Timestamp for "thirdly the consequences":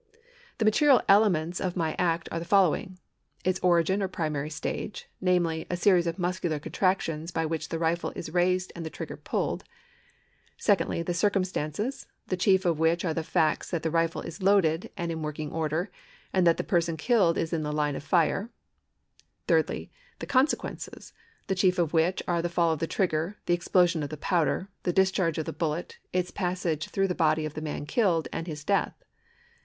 19.47-21.13